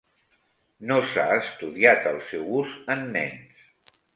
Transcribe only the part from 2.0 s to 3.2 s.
el seu ús en